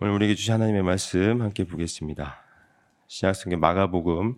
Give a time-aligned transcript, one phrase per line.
[0.00, 2.40] 오늘 우리에게 주신 하나님의 말씀 함께 보겠습니다.
[3.08, 4.36] 신약성경 마가복음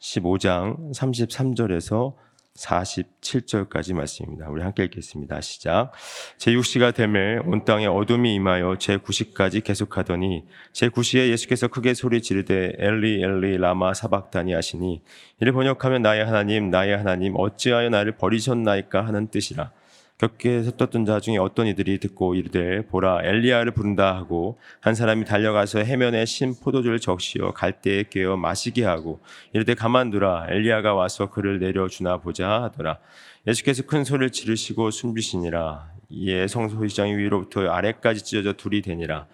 [0.00, 2.14] 15장 33절에서
[2.56, 4.48] 47절까지 말씀입니다.
[4.48, 5.42] 우리 함께 읽겠습니다.
[5.42, 5.92] 시작.
[6.38, 13.58] 제6시가 되매 온 땅에 어둠이 임하여 제9시까지 계속하더니 제9시에 예수께서 크게 소리 지르되 엘리 엘리
[13.58, 15.02] 라마 사박다니 하시니
[15.40, 19.72] 이를 번역하면 나의 하나님 나의 하나님 어찌하여 나를 버리셨나이까 하는 뜻이라.
[20.20, 25.78] 격게 섰던 자 중에 어떤 이들이 듣고 이르되 보라 엘리야를 부른다 하고 한 사람이 달려가서
[25.78, 29.20] 해면에 신 포도주를 적시어 갈대에 깨어 마시게 하고
[29.54, 32.98] 이르되 가만두라 엘리야가 와서 그를 내려주나 보자 하더라.
[33.46, 35.88] 예수께서 큰 소리를 지르시고 숨기시니라.
[36.10, 39.26] 이에 성소시장이 위로부터 아래까지 찢어져 둘이 되니라.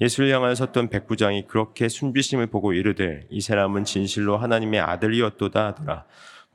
[0.00, 6.04] 예수를 향하여 섰던 백부장이 그렇게 순비심을 보고 이르되 이 사람은 진실로 하나님의 아들이었도다 하더라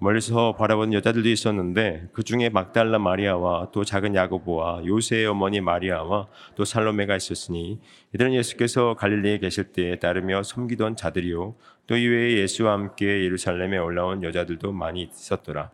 [0.03, 6.65] 멀리서 바라보는 여자들도 있었는데 그 중에 막달라 마리아와 또 작은 야고보와 요새의 어머니 마리아와 또
[6.65, 7.79] 살로메가 있었으니
[8.13, 11.55] 이들은 예수께서 갈릴리에 계실 때에 따르며 섬기던 자들이요
[11.87, 15.71] 또 이외에 예수와 함께 예루살렘에 올라온 여자들도 많이 있었더라.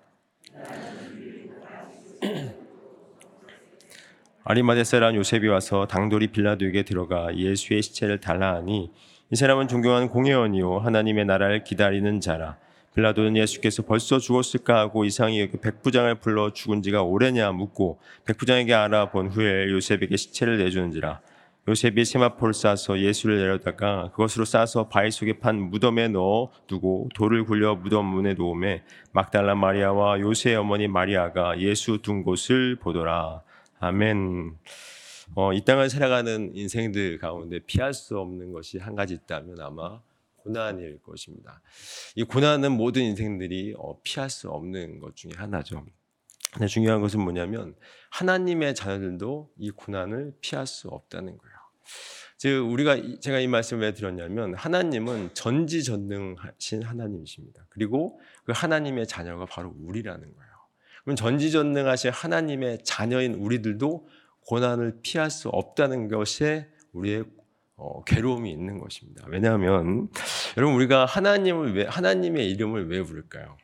[4.44, 8.92] 아리마대 사람 요셉이 와서 당돌이 빌라도에게 들어가 예수의 시체를 달라하니
[9.32, 12.58] 이 사람은 존경하는 공회원이요 하나님의 나라를 기다리는 자라.
[12.96, 19.28] 빌라도는 예수께서 벌써 죽었을까 하고 이상히 여기 백부장을 불러 죽은 지가 오래냐 묻고 백부장에게 알아본
[19.30, 21.22] 후에 요셉에게 시체를 내주는지라
[21.68, 27.76] 요셉이 세마포를 싸서 예수를 내려다가 그것으로 싸서 바위 속에 판 무덤에 넣어 두고 돌을 굴려
[27.76, 33.44] 무덤 문에 놓음에 막달라 마리아와 요셉의 어머니 마리아가 예수 둔 곳을 보더라
[33.80, 34.58] 아멘.
[35.36, 40.00] 어, 이 땅을 살아가는 인생들 가운데 피할 수 없는 것이 한 가지 있다면 아마
[40.50, 41.62] 고난일 것입니다.
[42.16, 45.86] 이 고난은 모든 인생들이 어, 피할 수 없는 것 중에 하나죠.
[46.52, 47.76] 근데 중요한 것은 뭐냐면
[48.10, 51.56] 하나님의 자녀들도 이 고난을 피할 수 없다는 거예요.
[52.38, 57.68] 즉 우리가 제가 이 말씀을 왜 드렸냐면 하나님은 전지전능하신 하나님이십니다.
[57.70, 60.50] 그리고 그 하나님의 자녀가 바로 우리라는 거예요.
[61.04, 64.08] 그럼 전지전능하신 하나님의 자녀인 우리들도
[64.48, 67.26] 고난을 피할 수 없다는 것에 우리의
[67.80, 69.26] 어, 괴로움이 있는 것입니다.
[69.28, 70.10] 왜냐하면
[70.58, 73.58] 여러분 우리가 하나님을 왜 하나님의 이름을 왜 부를까요?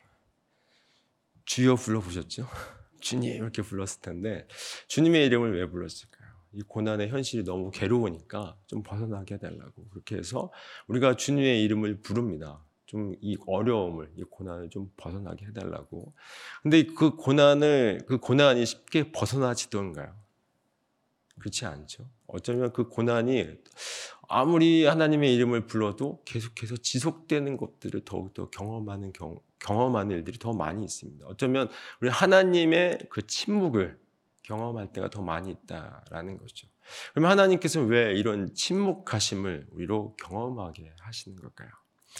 [1.44, 2.48] 주여 불러 보셨죠?
[3.00, 4.48] 주님 이렇게 불렀을 텐데
[4.88, 6.26] 주님의 이름을 왜 불렀을까요?
[6.52, 10.50] 이 고난의 현실이 너무 괴로우니까 좀 벗어나게 해달라고 그렇게 해서
[10.88, 12.64] 우리가 주님의 이름을 부릅니다.
[12.86, 16.14] 좀 이 어려움을 이 고난을 좀 벗어나게 해달라고.
[16.62, 20.14] 근데 그 고난을 그 고난이 쉽게 벗어나지던가요?
[21.38, 22.08] 그렇지 않죠.
[22.26, 23.58] 어쩌면 그 고난이
[24.28, 31.26] 아무리 하나님의 이름을 불러도 계속해서 지속되는 것들을 더욱더 경험하는 경, 경험하는 일들이 더 많이 있습니다.
[31.26, 31.68] 어쩌면
[32.00, 33.98] 우리 하나님의 그 침묵을
[34.42, 36.68] 경험할 때가 더 많이 있다라는 거죠.
[37.12, 41.68] 그러면 하나님께서 왜 이런 침묵하심을 우리로 경험하게 하시는 걸까요?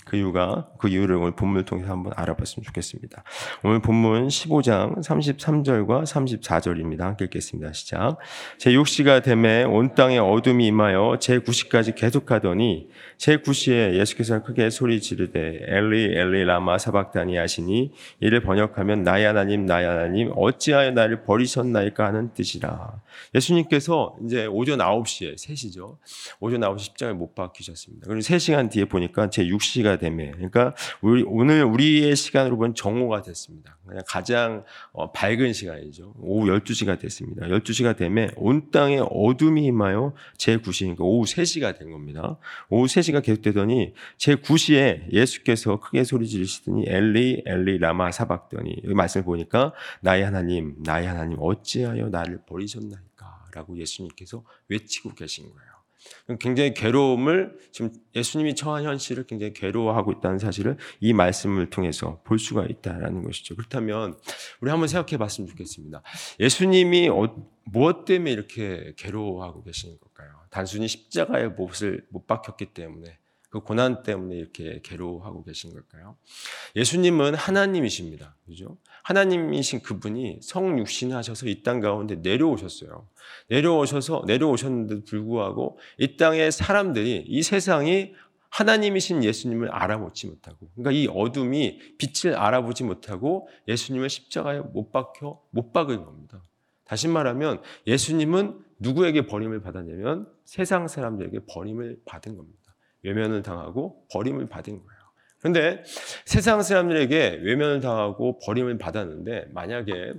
[0.05, 3.25] 그 이유가 그 이유를 오늘 본문을 통해서 한번 알아봤으면 좋겠습니다.
[3.63, 7.01] 오늘 본문 15장 33절과 34절입니다.
[7.01, 7.73] 함께 읽겠습니다.
[7.73, 8.19] 시작.
[8.59, 15.01] 제 6시가 되매 온 땅에 어둠이 임하여 제 9시까지 계속하더니 제 9시에 예수께서 크게 소리
[15.01, 22.05] 지르되 엘리 엘리 라마 사박다니 하시니 이를 번역하면 나의 하나님 나의 하나님 어찌하여 나를 버리셨나이까
[22.05, 23.01] 하는 뜻이라.
[23.35, 25.97] 예수님께서 이제 오전 9시에 3시죠.
[26.41, 28.07] 오전 9시 십자가에 못 박히셨습니다.
[28.07, 33.23] 그리고 3시간 뒤에 보니까 제 6시 12시가 되면 그러니까 우리, 오늘 우리의 시간으로 보면 정오가
[33.23, 33.77] 됐습니다.
[34.07, 36.15] 가장 어, 밝은 시간이죠.
[36.19, 37.47] 오후 12시가 됐습니다.
[37.47, 42.37] 12시가 되면 온 땅에 어둠이 임하여 제9시니까 오후 3시가 된 겁니다.
[42.69, 49.73] 오후 3시가 계속되더니 제9시에 예수께서 크게 소리 지르시더니 엘리 엘리 라마 사박더니 여기 말씀을 보니까
[50.01, 55.76] 나의 하나님 나의 하나님 어찌하여 나를 버리셨나이까 라고 예수님께서 외치고 계신 거예요.
[56.41, 62.67] 굉장히 괴로움을 지금 예수님이 처한 현실을 굉장히 괴로워하고 있다는 사실을 이 말씀을 통해서 볼 수가
[62.67, 63.57] 있다라는 것이죠.
[63.57, 64.19] 그렇다면
[64.61, 66.03] 우리 한번 생각해 봤으면 좋겠습니다.
[66.41, 70.31] 예수님이 어, 무엇 때문에 이렇게 괴로워하고 계시는 걸까요?
[70.51, 73.19] 단순히 십자가에 못 박혔기 때문에
[73.57, 76.17] 그 고난 때문에 이렇게 괴로워하고 계신 걸까요?
[76.75, 78.37] 예수님은 하나님이십니다.
[78.45, 78.77] 그죠?
[79.03, 83.09] 하나님이신 그분이 성육신하셔서 이 땅 가운데 내려오셨어요.
[83.49, 88.15] 내려오셔서 내려오셨는데도 불구하고 이 땅의 사람들이 이 세상이
[88.51, 95.73] 하나님이신 예수님을 알아보지 못하고 그러니까 이 어둠이 빛을 알아보지 못하고 예수님을 십자가에 못 박혀 못
[95.73, 96.43] 박은 겁니다.
[96.85, 102.66] 다시 말하면 예수님은 누구에게 버림을 받았냐면 세상 사람들에게 버림을 받은 겁니다.
[103.07, 104.97] 외면을 당하고 버림을 받은 거예요.
[105.39, 105.83] 그런데
[106.25, 110.15] 세상 사람들에게 외면을 당하고 버림을 받았는데 만약에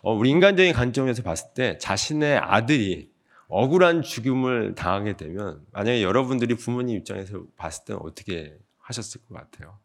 [0.00, 3.10] 어, 우리 인간적인 관점에서 봤을 때 자신의 아들이
[3.48, 9.78] 억울한 죽음을 당하게 되면 만약에 여러분들이 부모님 입장에서 봤을 때는 어떻게 하셨을 것 같아요?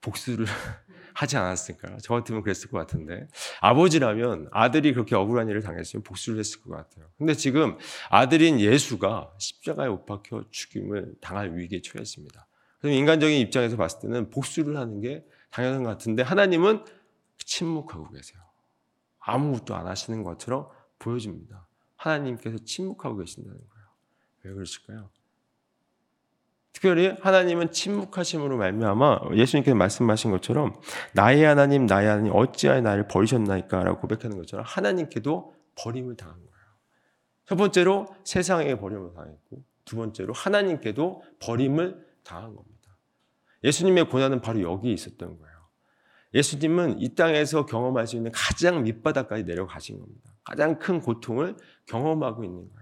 [0.00, 0.46] 복수를
[1.14, 1.98] 하지 않았을까요?
[2.02, 3.28] 저 같으면 그랬을 것 같은데
[3.60, 7.06] 아버지라면 아들이 그렇게 억울한 일을 당했으면 복수를 했을 것 같아요.
[7.18, 7.76] 근데 지금
[8.10, 12.46] 아들인 예수가 십자가에 못 박혀 죽임을 당할 위기에 처했습니다.
[12.80, 16.84] 그래서 인간적인 입장에서 봤을 때는 복수를 하는 게 당연한 것 같은데 하나님은
[17.38, 18.40] 침묵하고 계세요.
[19.18, 20.68] 아무것도 안 하시는 것처럼
[20.98, 21.66] 보여집니다.
[21.96, 23.86] 하나님께서 침묵하고 계신다는 거예요.
[24.44, 25.10] 왜 그러실까요?
[26.72, 30.74] 특별히 하나님은 침묵하심으로 말미암아 예수님께서 말씀하신 것처럼
[31.12, 36.52] 나의 하나님 나의 하나님 어찌하여 나를 버리셨나이까라고 고백하는 것처럼 하나님께도 버림을 당한 거예요.
[37.44, 42.72] 첫 번째로 세상에게 버림을 당했고 두 번째로 하나님께도 버림을 당한 겁니다.
[43.64, 45.52] 예수님의 고난은 바로 여기 있었던 거예요.
[46.34, 50.32] 예수님은 이 땅에서 경험할 수 있는 가장 밑바닥까지 내려가신 겁니다.
[50.44, 52.81] 가장 큰 고통을 경험하고 있는 거예요.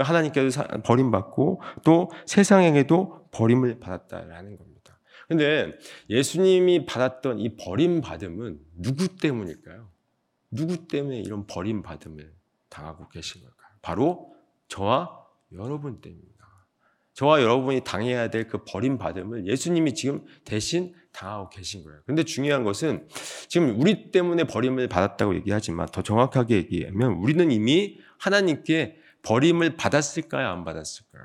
[0.00, 4.98] 그러니까 하나님께도 버림받고 또 세상에게도 버림을 받았다라는 겁니다.
[5.28, 5.72] 근데
[6.08, 9.88] 예수님이 받았던 이 버림받음은 누구 때문일까요?
[10.50, 12.32] 누구 때문에 이런 버림받음을
[12.68, 13.70] 당하고 계신 걸까요?
[13.82, 14.34] 바로
[14.68, 16.30] 저와 여러분 때문입니다.
[17.12, 22.00] 저와 여러분이 당해야 될 그 버림받음을 예수님이 지금 대신 당하고 계신 거예요.
[22.06, 23.06] 근데 중요한 것은
[23.48, 30.48] 지금 우리 때문에 버림을 받았다고 얘기하지만 더 정확하게 얘기하면 우리는 이미 하나님께 버림을 받았을까요?
[30.48, 31.24] 안 받았을까요?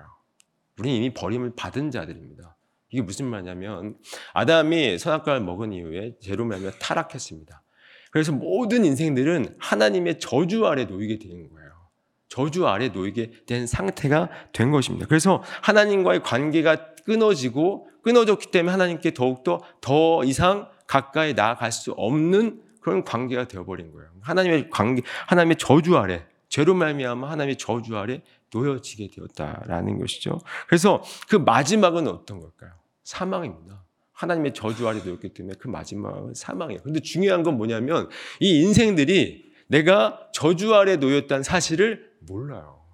[0.79, 2.55] 우리는 이미 버림을 받은 자들입니다.
[2.89, 3.97] 이게 무슨 말이냐면
[4.33, 7.61] 아담이 선악과를 먹은 이후에 죄로 말며 타락했습니다.
[8.11, 11.69] 그래서 모든 인생들은 하나님의 저주 아래 놓이게 되는 거예요.
[12.29, 15.05] 저주 아래 놓이게 된 상태가 된 것입니다.
[15.07, 23.03] 그래서 하나님과의 관계가 끊어지고 끊어졌기 때문에 하나님께 더욱더 더 이상 가까이 나아갈 수 없는 그런
[23.03, 24.09] 관계가 되어버린 거예요.
[24.21, 28.21] 하나님의 관계, 하나님의 저주 아래, 죄로 말미암아 하나님의 저주 아래
[28.53, 30.39] 놓여지게 되었다라는 것이죠.
[30.67, 32.71] 그래서 그 마지막은 어떤 걸까요?
[33.03, 33.83] 사망입니다.
[34.13, 36.81] 하나님의 저주 아래 놓였기 때문에 그 마지막은 사망이에요.
[36.81, 38.07] 근데 중요한 건 뭐냐면
[38.39, 42.85] 이 인생들이 내가 저주 아래 놓였다는 사실을 몰라요.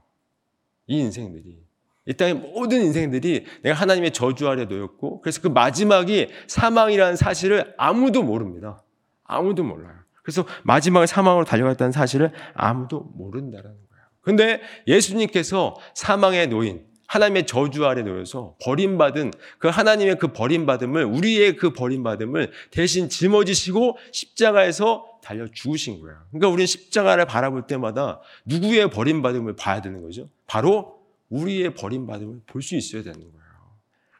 [0.87, 1.63] 이 인생들이.
[2.07, 8.23] 이 땅의 모든 인생들이 내가 하나님의 저주 아래 놓였고, 그래서 그 마지막이 사망이라는 사실을 아무도
[8.23, 8.83] 모릅니다.
[9.23, 9.99] 아무도 몰라요.
[10.23, 14.06] 그래서 마지막에 사망으로 달려갔다는 사실을 아무도 모른다라는 거예요.
[14.21, 21.73] 근데 예수님께서 사망에 놓인 하나님의 저주 아래 놓여서 버림받은 그 하나님의 그 버림받음을 우리의 그
[21.73, 26.18] 버림받음을 대신 짊어지시고 십자가에서 달려 죽으신 거예요.
[26.29, 30.29] 그러니까 우리는 십자가를 바라볼 때마다 누구의 버림받음을 봐야 되는 거죠?
[30.47, 33.41] 바로 우리의 버림받음을 볼 수 있어야 되는 거예요.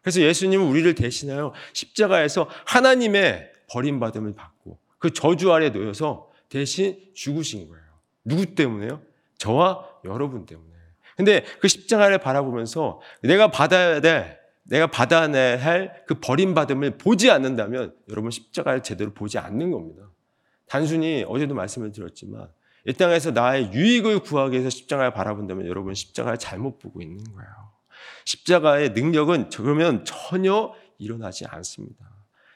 [0.01, 7.83] 그래서 예수님은 우리를 대신하여 십자가에서 하나님의 버림받음을 받고 그 저주 아래 놓여서 대신 죽으신 거예요.
[8.24, 9.01] 누구 때문에요?
[9.38, 10.69] 저와 여러분 때문에.
[11.18, 18.31] 근데 그 십자가를 바라보면서 내가 받아야 될, 내가 받아내야 할 그 버림받음을 보지 않는다면 여러분
[18.31, 20.09] 십자가를 제대로 보지 않는 겁니다.
[20.68, 22.48] 단순히 어제도 말씀을 드렸지만
[22.86, 27.50] 이 땅에서 나의 유익을 구하기 위해서 십자가를 바라본다면 여러분 십자가를 잘못 보고 있는 거예요.
[28.25, 32.06] 십자가의 능력은 그러면 전혀 일어나지 않습니다.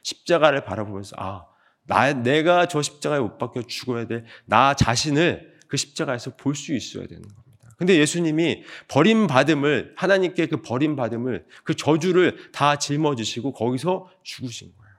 [0.04, 1.46] 십자가를 바라보면서 아,
[1.88, 7.22] 나, 내가 저 십자가에 못 박혀 죽어야 될나 자신을 그 십자가에서 볼 수 있어야 되는
[7.22, 7.76] 겁니다.
[7.78, 14.96] 근데 예수님이 버림받음을, 하나님께 그 버림받음을, 그 저주를 다 짊어지시고 거기서 죽으신 거예요.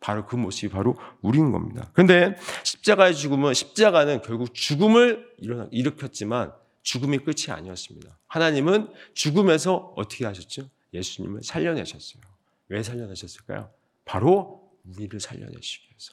[0.00, 1.90] 바로 그 모습이 바로 우리인 겁니다.
[1.92, 5.26] 근데 십자가의 죽음은, 십자가는 결국 죽음을
[5.70, 8.18] 일으켰지만 죽음이 끝이 아니었습니다.
[8.28, 10.70] 하나님은 죽음에서 어떻게 하셨죠?
[10.94, 12.22] 예수님을 살려내셨어요.
[12.68, 13.70] 왜 살려내셨을까요?
[14.06, 16.12] 바로 우리를 살려내시기 위해서.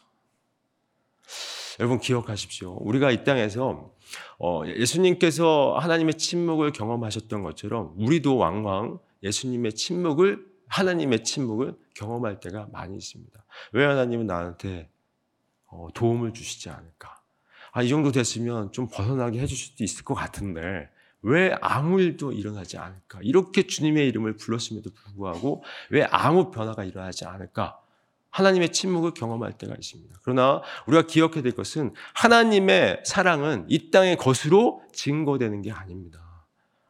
[1.79, 2.77] 여러분 기억하십시오.
[2.82, 3.94] 우리가 이 땅에서
[4.39, 12.98] 어, 예수님께서 하나님의 침묵을 경험하셨던 것처럼 우리도 왕왕 예수님의 침묵을 하나님의 침묵을 경험할 때가 많이
[12.98, 13.46] 있습니다.
[13.74, 14.89] 왜 하나님은 나한테
[15.67, 17.22] 어, 도움을 주시지 않을까?
[17.72, 20.89] 아, 이 정도 됐으면 좀 벗어나게 해주실 수도 있을 것 같은데
[21.22, 23.20] 왜 아무 일도 일어나지 않을까?
[23.22, 27.82] 이렇게 주님의 이름을 불렀음에도 불구하고 왜 아무 변화가 일어나지 않을까?
[28.36, 30.20] 하나님의 침묵을 경험할 때가 있습니다.
[30.22, 36.20] 그러나 우리가 기억해야 될 것은 하나님의 사랑은 이 땅의 것으로 증거되는 게 아닙니다.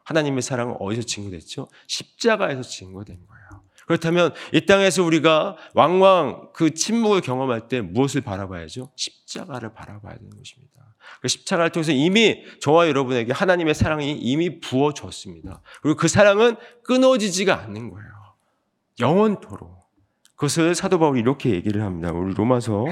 [0.02, 1.68] 하나님의 사랑은 어디서 증거됐죠?
[1.86, 3.62] 십자가에서 증거된 거예요.
[3.86, 8.90] 그렇다면 이 땅에서 우리가 왕왕 그 침묵을 경험할 때 무엇을 바라봐야죠?
[8.96, 10.96] 십자가를 바라봐야 되는 것입니다.
[11.20, 15.62] 그 십자가를 통해서 이미 저와 여러분에게 하나님의 사랑이 이미 부어졌습니다.
[15.80, 18.10] 그리고 그 사랑은 끊어지지가 않는 거예요.
[18.98, 19.75] 영원토록.
[20.36, 22.12] 그것을 사도 바울이 이렇게 얘기를 합니다.
[22.12, 22.84] 우리 로마서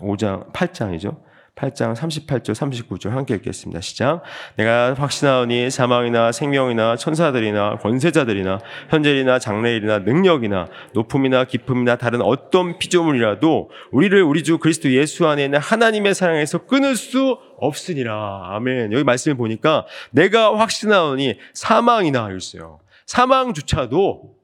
[0.00, 1.22] 5장 8장이죠.
[1.54, 3.80] 8장 38절 39절 함께 읽겠습니다.
[3.80, 4.22] 시작.
[4.56, 8.58] 내가 확신하오니 사망이나 생명이나 천사들이나 권세자들이나
[8.90, 15.60] 현재이나 장래일이나 능력이나 높음이나 깊음이나 다른 어떤 피조물이라도 우리를 우리 주 그리스도 예수 안에 있는
[15.60, 18.48] 하나님의 사랑에서 끊을 수 없으니라.
[18.56, 18.92] 아멘.
[18.92, 22.80] 여기 말씀을 보니까 내가 확신하오니 사망이나 이랬어요.
[23.06, 24.43] 사망조차도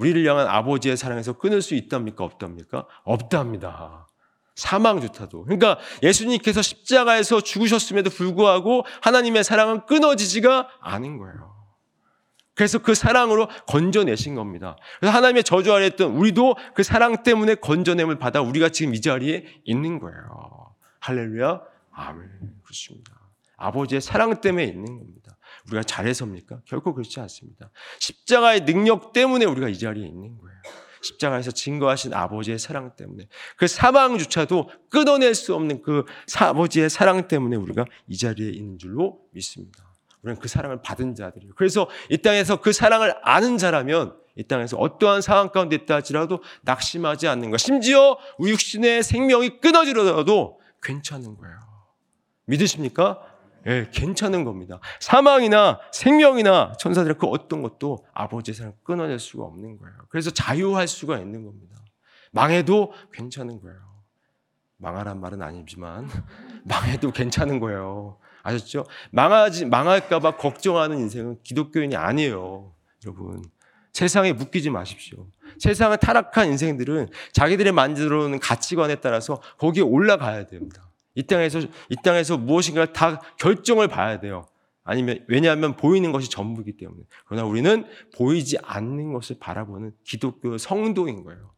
[0.00, 2.24] 우리를 향한 아버지의 사랑에서 끊을 수 있답니까?
[2.24, 2.86] 없답니까?
[3.04, 4.06] 없답니다.
[4.54, 5.44] 사망조차도.
[5.44, 11.50] 그러니까 예수님께서 십자가에서 죽으셨음에도 불구하고 하나님의 사랑은 끊어지지가 않은 거예요.
[12.54, 14.76] 그래서 그 사랑으로 건져내신 겁니다.
[14.98, 19.44] 그래서 하나님의 저주 아래 있던 우리도 그 사랑 때문에 건져냄을 받아 우리가 지금 이 자리에
[19.64, 20.74] 있는 거예요.
[21.00, 21.60] 할렐루야.
[21.92, 22.28] 아멘.
[22.62, 23.12] 그렇습니다.
[23.56, 25.36] 아버지의 사랑 때문에 있는 겁니다.
[25.68, 26.62] 우리가 잘해서입니까?
[26.66, 27.70] 결코 그렇지 않습니다.
[27.98, 30.60] 십자가의 능력 때문에 우리가 이 자리에 있는 거예요.
[31.02, 36.04] 십자가에서 증거하신 아버지의 사랑 때문에 그 사망조차도 끊어낼 수 없는 그
[36.38, 39.84] 아버지의 사랑 때문에 우리가 이 자리에 있는 줄로 믿습니다.
[40.22, 41.54] 우리는 그 사랑을 받은 자들이에요.
[41.56, 47.28] 그래서 이 땅에서 그 사랑을 아는 자라면 이 땅에서 어떠한 상황 가운데 있다 할지라도 낙심하지
[47.28, 47.58] 않는 것.
[47.58, 51.56] 심지어 우리 육신의 생명이 끊어지더라도 괜찮은 거예요.
[52.44, 53.20] 믿으십니까?
[53.66, 54.80] 예, 네, 괜찮은 겁니다.
[55.00, 59.94] 사망이나 생명이나 천사들 그 어떤 것도 아버지의 사랑 끊어낼 수가 없는 거예요.
[60.08, 61.76] 그래서 자유할 수가 있는 겁니다.
[62.32, 63.78] 망해도 괜찮은 거예요.
[64.76, 66.08] 망하란 말은 아니지만
[66.64, 68.18] 망해도 괜찮은 거예요.
[68.42, 68.86] 아셨죠?
[69.10, 72.72] 망하지 망할까봐 걱정하는 인생은 기독교인이 아니에요,
[73.04, 73.42] 여러분.
[73.92, 75.26] 세상에 묶이지 마십시오.
[75.58, 80.89] 세상의 타락한 인생들은 자기들의 만들어 놓은 가치관에 따라서 거기에 올라가야 됩니다.
[81.14, 84.46] 이 땅에서 이 땅에서 무엇인가를 다 결정을 봐야 돼요.
[84.84, 87.02] 아니면 왜냐하면 보이는 것이 전부이기 때문에.
[87.26, 87.84] 그러나 우리는
[88.16, 91.50] 보이지 않는 것을 바라보는 기독교 성도인 거예요.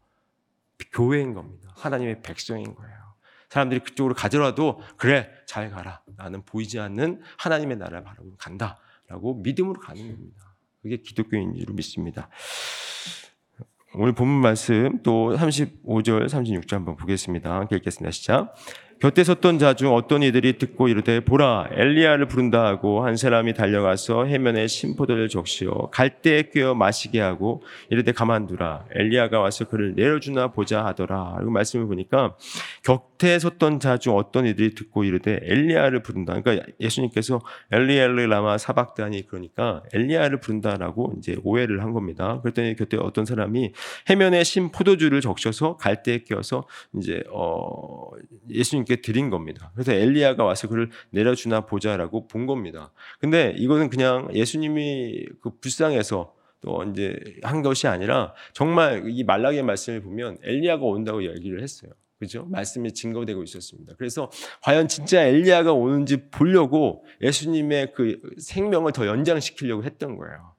[0.92, 1.72] 교회인 겁니다.
[1.76, 3.02] 하나님의 백성인 거예요.
[3.48, 6.02] 사람들이 그쪽으로 가더라도 그래 잘 가라.
[6.16, 10.54] 나는 보이지 않는 하나님의 나라를 바라보고 간다라고 믿음으로 가는 겁니다.
[10.82, 12.28] 그게 기독교인 줄 믿습니다.
[13.94, 17.68] 오늘 본문 말씀 또 35절, 36절 한번 보겠습니다.
[17.70, 18.10] 읽겠습니다.
[18.10, 18.54] 시작.
[19.02, 24.26] 곁에 섰던 자 중 어떤 이들이 듣고 이르되 보라 엘리야를 부른다 하고 한 사람이 달려가서
[24.26, 31.34] 해면에 심포도를 적시어 갈대에 꿰어 마시게 하고 이르되 가만두라 엘리야가 와서 그를 내려주나 보자 하더라.
[31.38, 32.36] 그리고 말씀을 보니까
[32.84, 36.40] 곁에 섰던 자 중 어떤 이들이 듣고 이르되 엘리야를 부른다.
[36.40, 37.40] 그러니까 예수님께서
[37.72, 42.40] 엘리 엘리 라마 사박다니 그러니까 엘리야를 부른다라고 이제 오해를 한 겁니다.
[42.42, 43.72] 그랬더니 곁에 어떤 사람이
[44.10, 46.66] 해면에 심포도주를 적셔서 갈대에 꿰어서
[46.96, 48.10] 이제 어
[48.48, 49.70] 예수님께 그렇게 드린 겁니다.
[49.74, 52.92] 그래서 엘리야가 와서 그를 내려주나 보자라고 본 겁니다.
[53.18, 60.02] 근데 이거는 그냥 예수님이 그 불쌍해서 또 이제 한 것이 아니라 정말 이 말라기의 말씀을
[60.02, 61.90] 보면 엘리야가 온다고 얘기를 했어요.
[62.18, 62.46] 그죠?
[62.50, 63.94] 말씀이 증거되고 있었습니다.
[63.98, 64.30] 그래서
[64.62, 70.51] 과연 진짜 엘리야가 오는지 보려고 예수님의 그 생명을 더 연장시키려고 했던 거예요.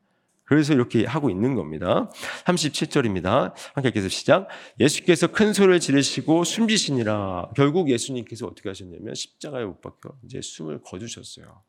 [0.45, 2.09] 그래서 이렇게 하고 있는 겁니다.
[2.45, 3.53] 37절입니다.
[3.73, 4.47] 함께 계속 시작.
[4.79, 7.51] 예수께서 큰 소리를 지르시고 숨지시니라.
[7.55, 11.61] 결국 예수님께서 어떻게 하셨냐면 십자가에 못 박혀 이제 숨을 거두셨어요.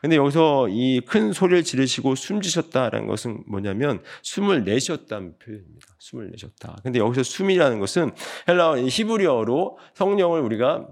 [0.00, 5.86] 근데 여기서 이 큰 소리를 지르시고 숨지셨다라는 것은 뭐냐면 숨을 내셨다는 표현입니다.
[5.98, 6.78] 숨을 내셨다.
[6.82, 8.12] 근데 여기서 숨이라는 것은
[8.48, 10.88] 헬라어 히브리어로 성령을 우리가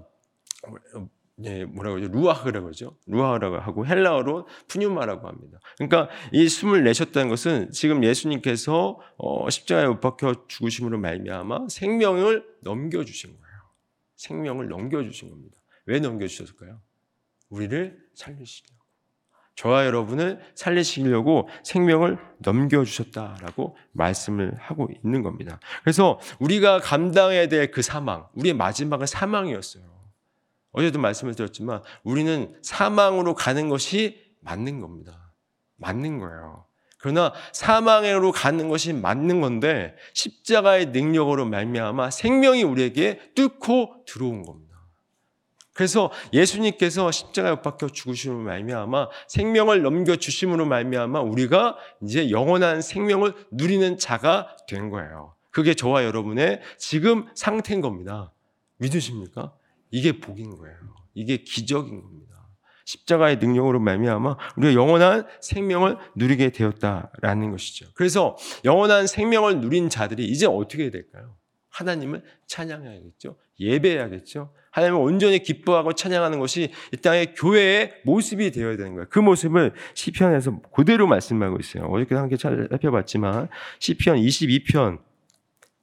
[1.43, 2.07] 예, 뭐라고 하죠?
[2.07, 2.97] 루아흐라고 하죠.
[3.05, 5.59] 루아흐라고 하고 헬라어로 푸뉴마라고 합니다.
[5.77, 13.03] 그러니까 이 숨을 내셨다는 것은 지금 예수님께서 어, 십자가에 못 박혀 죽으심으로 말미암아 생명을 넘겨
[13.03, 13.57] 주신 거예요.
[14.15, 15.57] 생명을 넘겨 주신 겁니다.
[15.85, 16.81] 왜 넘겨 주셨을까요?
[17.49, 18.75] 우리를 살리시려고.
[19.55, 25.59] 저와 여러분을 살리시려고 생명을 넘겨 주셨다라고 말씀을 하고 있는 겁니다.
[25.83, 29.96] 그래서 우리가 감당해야 될 그 사망, 우리의 마지막은 사망이었어요.
[30.77, 35.33] 어제도 말씀을 드렸지만 우리는 사망으로 가는 것이 맞는 겁니다.
[35.77, 36.65] 맞는 거예요.
[36.99, 44.67] 그러나 사망으로 가는 것이 맞는 건데 십자가의 능력으로 말미암아 생명이 우리에게 뚫고 들어온 겁니다.
[45.73, 53.33] 그래서 예수님께서 십자가에 못 박혀 죽으심으로 말미암아 생명을 넘겨 주심으로 말미암아 우리가 이제 영원한 생명을
[53.51, 55.33] 누리는 자가 된 거예요.
[55.49, 58.31] 그게 저와 여러분의 지금 상태인 겁니다.
[58.77, 59.56] 믿으십니까?
[59.91, 60.75] 이게 복인 거예요.
[61.13, 62.27] 이게 기적인 겁니다.
[62.85, 67.87] 십자가의 능력으로 말미암아 우리가 영원한 생명을 누리게 되었다라는 것이죠.
[67.95, 71.35] 그래서 영원한 생명을 누린 자들이 이제 어떻게 될까요?
[71.69, 73.35] 하나님을 찬양해야겠죠.
[73.59, 74.53] 예배해야겠죠.
[74.71, 79.07] 하나님을 온전히 기뻐하고 찬양하는 것이 이 땅의 교회의 모습이 되어야 되는 거예요.
[79.09, 81.85] 그 모습을 시편에서 그대로 말씀하고 있어요.
[81.85, 84.99] 어저께 함께 살펴봤지만 시편 22편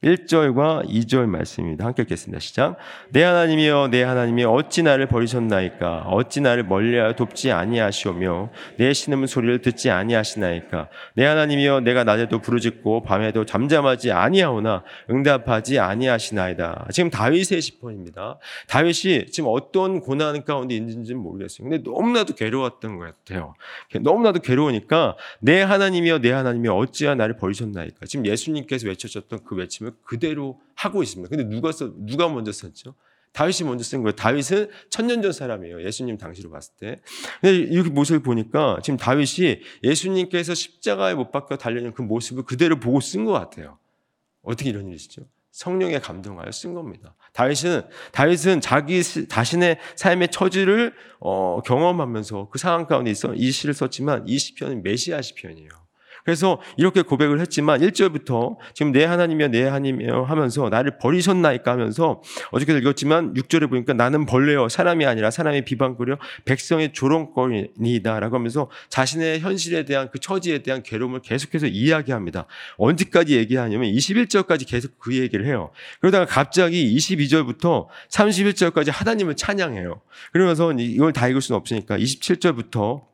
[0.05, 1.87] 1절과 2절 말씀입니다.
[1.87, 2.39] 함께 읽겠습니다.
[2.39, 2.77] 시작.
[3.09, 9.63] 내 하나님이여 내 하나님이 어찌 나를 버리셨나이까 어찌 나를 멀리하여 돕지 아니하시오며 내 신음 소리를
[9.63, 16.89] 듣지 아니하시나이까 내 하나님이여 내가 낮에도 부르짖고 밤에도 잠잠하지 아니하오나 응답하지 아니하시나이다.
[16.93, 18.39] 지금 다윗의 시편입니다.
[18.69, 21.69] 다윗이 지금 어떤 고난 가운데 있는지는 모르겠어요.
[21.69, 23.55] 근데 너무나도 괴로웠던 것 같아요.
[23.99, 28.05] 너무나도 괴로우니까 내 하나님이여 내 하나님이 어찌하 나를 버리셨나이까.
[28.07, 31.29] 지금 예수님께서 외쳐졌던 그 외침을 그대로 하고 있습니다.
[31.29, 32.95] 근데 누가 써, 누가 먼저 썼죠?
[33.33, 34.13] 다윗이 먼저 쓴 거예요.
[34.13, 35.85] 다윗은 천년 전 사람이에요.
[35.85, 37.01] 예수님 당시로 봤을 때.
[37.41, 43.01] 근데 이렇게 모습을 보니까 지금 다윗이 예수님께서 십자가에 못 박혀 달려있는 그 모습을 그대로 보고
[43.01, 43.79] 쓴 것 같아요.
[44.43, 45.23] 어떻게 이런 일이시죠?
[45.51, 47.15] 성령에 감동하여 쓴 겁니다.
[47.33, 47.83] 다윗은
[48.13, 54.39] 다윗은 자기 자신의 삶의 처지를 어, 경험하면서 그 상황 가운데 있어 이 시를 썼지만 이
[54.39, 55.84] 시편은 메시아 시편이에요.
[56.25, 62.77] 그래서 이렇게 고백을 했지만 1절부터 지금 내 하나님이여 내 하나님이여 하면서 나를 버리셨나이까 하면서 어저께
[62.79, 70.09] 읽었지만 6절에 보니까 나는 벌레요 사람이 아니라 사람의 비방거려 백성의 조롱거리니다라고 하면서 자신의 현실에 대한
[70.11, 72.47] 그 처지에 대한 괴로움을 계속해서 이야기합니다.
[72.79, 75.71] 언제까지 얘기하냐면 21절까지 계속 그 얘기를 해요.
[76.01, 80.01] 그러다가 갑자기 22절부터 31절까지 하나님을 찬양해요.
[80.33, 83.14] 그러면서 이걸 다 읽을 수는 없으니까 27절부터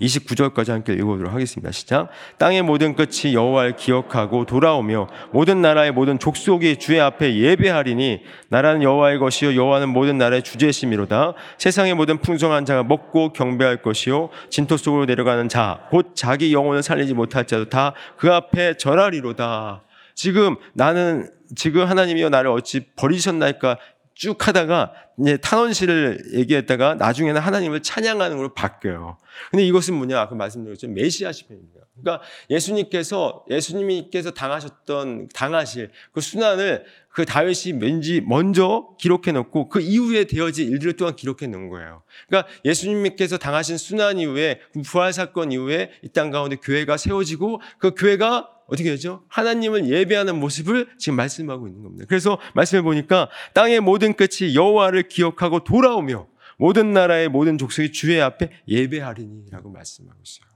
[0.00, 1.70] 29절까지 함께 읽어보도록 하겠습니다.
[1.72, 2.08] 시작.
[2.38, 9.18] 땅의 모든 끝이 여호와를 기억하고 돌아오며 모든 나라의 모든 족속이 주의 앞에 예배하리니 나라는 여호와의
[9.18, 11.34] 것이요 여호와는 모든 나라의 주제심이로다.
[11.58, 17.14] 세상의 모든 풍성한 자가 먹고 경배할 것이요 진토 속으로 내려가는 자 곧 자기 영혼을 살리지
[17.14, 19.82] 못할 자도 다 그 앞에 절하리로다.
[20.14, 23.78] 지금 나는 지금 하나님이여 나를 어찌 버리셨나이까
[24.16, 29.18] 쭉 하다가 이제 탄원실을 얘기했다가 나중에는 하나님을 찬양하는 걸로 바뀌어요.
[29.50, 30.18] 근데 이것은 뭐냐?
[30.18, 30.88] 아까 말씀드렸죠.
[30.88, 31.80] 메시아 시편입니다.
[32.00, 40.24] 그러니까 예수님께서 예수님께서 당하셨던 당하실 그 순환을 그 다윗이 왠지 먼저 기록해 놓고 그 이후에
[40.24, 42.02] 되어질 일들 을 또한 기록해 놓은 거예요.
[42.26, 48.55] 그러니까 예수님께서 당하신 순환 이후에 부활 사건 이후에 이 땅 가운데 교회가 세워지고 그 교회가
[48.66, 49.24] 어떻게 되죠?
[49.28, 52.04] 하나님을 예배하는 모습을 지금 말씀하고 있는 겁니다.
[52.08, 56.26] 그래서 말씀해 보니까 땅의 모든 끝이 여호와를 기억하고 돌아오며
[56.58, 60.46] 모든 나라의 모든 족속이 주의 앞에 예배하리니라고 말씀하고 있어요.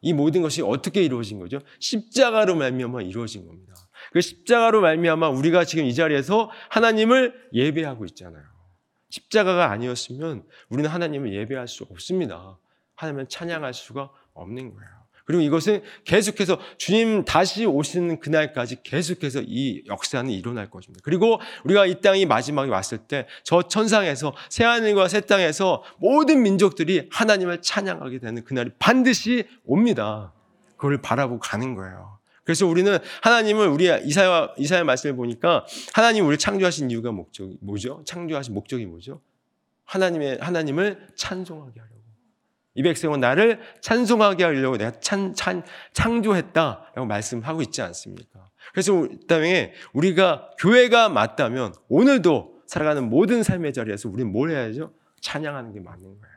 [0.00, 1.58] 이 모든 것이 어떻게 이루어진 거죠?
[1.80, 3.74] 십자가로 말미암아 이루어진 겁니다.
[4.12, 8.44] 그 십자가로 말미암아 우리가 지금 이 자리에서 하나님을 예배하고 있잖아요.
[9.10, 12.58] 십자가가 아니었으면 우리는 하나님을 예배할 수 없습니다.
[12.94, 14.97] 하나님을 찬양할 수가 없는 거예요.
[15.28, 21.02] 그리고 이것은 계속해서 주님 다시 오시는 그날까지 계속해서 이 역사는 일어날 것입니다.
[21.04, 27.60] 그리고 우리가 이 땅이 마지막에 왔을 때 저 천상에서 새하늘과 새 땅에서 모든 민족들이 하나님을
[27.60, 30.32] 찬양하게 되는 그날이 반드시 옵니다.
[30.76, 32.18] 그걸 바라보고 가는 거예요.
[32.44, 38.02] 그래서 우리는 하나님을 우리 이사야 이사야 말씀을 보니까 하나님 우리 창조하신 이유가 목적이 뭐죠?
[38.06, 39.20] 창조하신 목적이 뭐죠?
[39.84, 41.97] 하나님의 하나님을 찬송하게 하려고.
[42.78, 45.64] 이 백성은 나를 찬송하게 하려고 내가 찬, 찬,
[45.94, 48.48] 창조했다라고 말씀하고 있지 않습니까?
[48.70, 54.94] 그래서 이 땅에 우리가 교회가 맞다면 오늘도 살아가는 모든 삶의 자리에서 우리는 뭘 해야죠?
[55.20, 56.36] 찬양하는 게 맞는 거예요.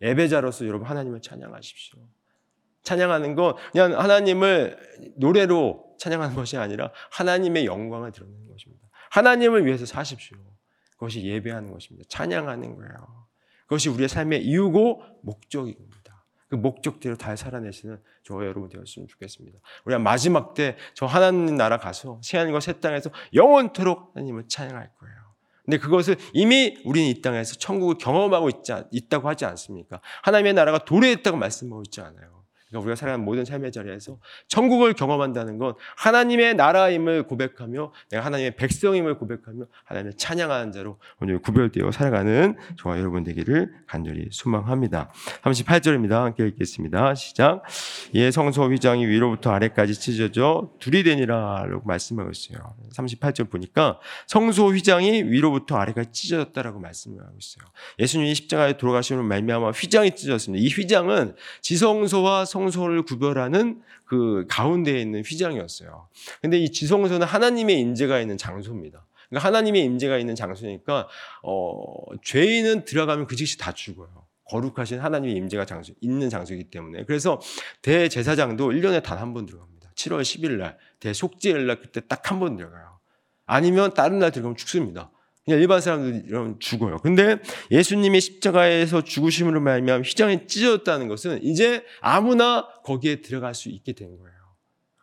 [0.00, 2.00] 예배자로서 여러분 하나님을 찬양하십시오.
[2.82, 8.88] 찬양하는 건 그냥 하나님을 노래로 찬양하는 것이 아니라 하나님의 영광을 드러내는 것입니다.
[9.10, 10.38] 하나님을 위해서 사십시오.
[10.94, 12.04] 그것이 예배하는 것입니다.
[12.08, 13.21] 찬양하는 거예요.
[13.72, 16.24] 그것이 우리의 삶의 이유고 목적입니다.
[16.50, 19.58] 그 목적대로 잘 살아내시는 저와 여러분 되었으면 좋겠습니다.
[19.86, 25.16] 우리가 마지막 때 저 하나님 나라 가서 새하늘과 새 땅에서 영원토록 하나님을 찬양할 거예요.
[25.64, 30.02] 근데 그것을 이미 우리는 이 땅에서 천국을 경험하고 있지, 있다고 하지 않습니까?
[30.22, 32.41] 하나님의 나라가 도래했다고 말씀하고 있지 않아요.
[32.72, 39.18] 그러니까 우리가 살아가는 모든 삶의 자리에서 천국을 경험한다는 건 하나님의 나라임을 고백하며 내가 하나님의 백성임을
[39.18, 45.12] 고백하며 하나님을 찬양하는 자로 오늘 구별되어 살아가는 저와 여러분 되기를 간절히 소망합니다.
[45.42, 46.22] 38절입니다.
[46.22, 47.14] 함께 읽겠습니다.
[47.14, 47.62] 시작.
[48.14, 52.74] 예 성소 휘장이 위로부터 아래까지 찢어져 둘이 되니라 라고 말씀하고 있어요.
[52.94, 57.64] 38절 보니까 성소 휘장이 위로부터 아래까지 찢어졌다라고 말씀하고 있어요.
[57.98, 60.64] 예수님이 십자가에 돌아가시는 말미암아 휘장이 찢어졌습니다.
[60.64, 66.08] 이 휘장은 지성소와 성지 성소를 구별하는 그 가운데에 있는 휘장이었어요.
[66.40, 69.04] 근데 이 지성소는 하나님의 임재가 있는 장소입니다.
[69.28, 71.08] 그러니까 하나님의 임재가 있는 장소니까
[71.42, 71.82] 어,
[72.22, 74.26] 죄인은 들어가면 그 즉시 다 죽어요.
[74.44, 77.40] 거룩하신 하나님의 임재가 장소 있는 장소이기 때문에 그래서
[77.82, 79.90] 대제사장도 1년에 단 한 번 들어갑니다.
[79.94, 82.98] 7월 10일 날 대속죄일 날 그때 딱 한 번 들어가요.
[83.46, 85.10] 아니면 다른 날 들어가면 죽습니다.
[85.44, 86.98] 그냥 일반 사람들 이러면 죽어요.
[86.98, 87.38] 근데
[87.70, 94.36] 예수님이 십자가에서 죽으심으로 말미암아 휘장이 찢어졌다는 것은 이제 아무나 거기에 들어갈 수 있게 된 거예요.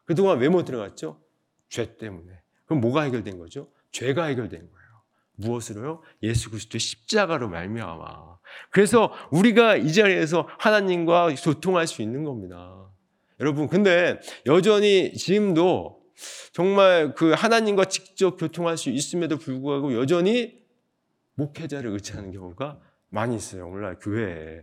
[0.06, 1.22] 그동안 왜 못 들어갔죠?
[1.70, 2.32] 죄 때문에.
[2.66, 3.70] 그럼 뭐가 해결된 거죠?
[3.92, 4.90] 죄가 해결된 거예요.
[5.36, 6.02] 무엇으로요?
[6.24, 8.38] 예수 그리스도의 십자가로 말미암아.
[8.72, 12.90] 그래서 우리가 이 자리에서 하나님과 소통할 수 있는 겁니다.
[13.40, 15.99] 여러분, 근데 여전히 지금도
[16.54, 20.60] 정말 그 하나님과 직접 교통할 수 있음에도 불구하고 여전히
[21.36, 22.80] 목회자를 의지하는 경우가
[23.10, 23.68] 많이 있어요.
[23.68, 24.62] 오늘날 교회에.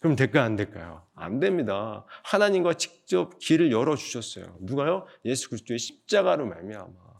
[0.00, 0.44] 그럼 될까요?
[0.44, 1.06] 안 될까요?
[1.14, 2.04] 안 됩니다.
[2.24, 4.56] 하나님과 직접 길을 열어 주셨어요.
[4.60, 5.06] 누가요?
[5.24, 7.12] 예수 그리스도의 십자가로 말미암아.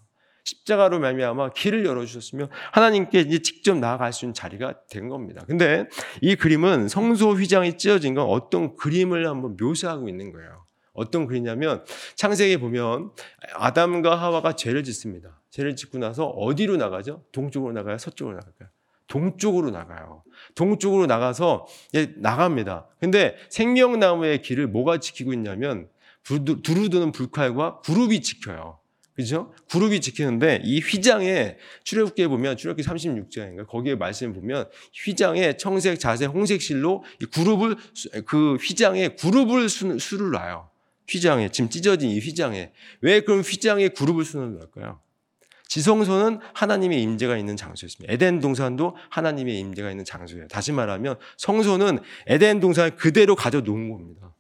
[0.45, 5.45] 십자가로 말미암아 길을 열어 주셨으면 하나님께 이제 직접 나아갈 수 있는 자리가 된 겁니다.
[5.47, 5.87] 근데
[6.21, 10.62] 이 그림은 성소 휘장이 찢어진 건 어떤 그림을 한번 묘사하고 있는 거예요.
[10.93, 11.85] 어떤 그림이냐면
[12.17, 13.11] 창세기에 보면
[13.55, 15.41] 아담과 하와가 죄를 짓습니다.
[15.51, 17.25] 죄를 짓고 나서 어디로 나가죠?
[17.33, 17.99] 동쪽으로 나가요?
[17.99, 18.69] 서쪽으로 나갈까요?
[19.07, 20.23] 동쪽으로 나가요.
[20.55, 21.67] 동쪽으로 나가서
[22.17, 22.89] 나갑니다.
[22.99, 25.89] 근데 생명나무의 길을 뭐가 지키고 있냐면
[26.23, 28.79] 두루드는 불칼과 그룹이 지켜요.
[29.15, 29.53] 그죠?
[29.71, 36.63] 그룹이 지키는데 이 휘장에 출애굽기에 보면 출애굽기 36장인가 거기에 말씀 보면 휘장에 청색, 자색, 홍색
[36.63, 37.77] 실로 이 그룹을
[38.25, 40.72] 그 휘장에 그룹을 수, 수를 놔요.
[41.09, 45.01] 휘장에 지금 찢어진 이 휘장에 왜 그럼 휘장에 그룹을 수는 놔까요
[45.73, 48.13] 지성소는 하나님의 임재가 있는 장소였습니다.
[48.13, 50.47] 에덴 동산도 하나님의 임재가 있는 장소예요.
[50.49, 54.35] 다시 말하면 성소는 에덴 동산을 그대로 가져 놓은 겁니다.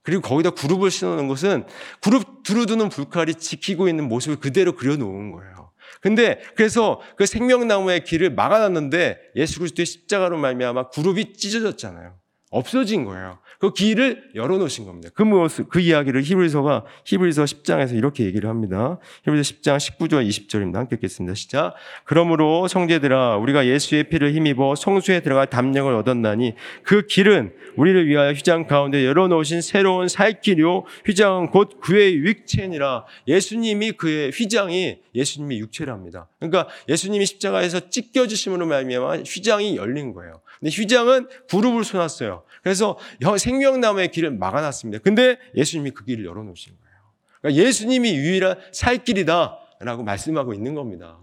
[0.00, 1.66] 그리고 거기다 그룹을 씌워놓은 것은
[2.00, 5.70] 그룹 두루두는 불칼이 지키고 있는 모습을 그대로 그려놓은 거예요.
[6.00, 12.18] 근데 그래서 그 생명나무의 길을 막아놨는데 예수 그리스도의 십자가로 말미암아 그룹이 찢어졌잖아요.
[12.54, 13.38] 없어진 거예요.
[13.58, 15.10] 그 길을 열어놓으신 겁니다.
[15.14, 18.98] 그 모습, 그 이야기를 히브리서가 히브리서 10장에서 이렇게 얘기를 합니다.
[19.24, 20.74] 히브리서 10장 19절 20절입니다.
[20.74, 21.34] 함께 읽겠습니다.
[21.34, 21.74] 시작.
[22.04, 28.66] 그러므로 성제들아 우리가 예수의 피를 힘입어 성수에 들어갈 담력을 얻었나니 그 길은 우리를 위하여 휘장
[28.66, 33.04] 가운데 열어놓으신 새로운 살 길이요 휘장은 곧 그의 육체니라.
[33.26, 36.28] 예수님이 그의 휘장이 예수님의 육체랍니다.
[36.38, 40.40] 그러니까 예수님이 십자가에서 찢겨주심으로 말미암아 휘장이 열린 거예요.
[40.64, 42.42] 근데 휘장은 그룹을 쏘놨어요.
[42.62, 42.96] 그래서
[43.38, 45.02] 생명나무의 길을 막아놨습니다.
[45.02, 46.96] 근데 예수님이 그 길을 열어놓으신 거예요.
[47.42, 51.18] 그러니까 예수님이 유일한 살 길이다라고 말씀하고 있는 겁니다.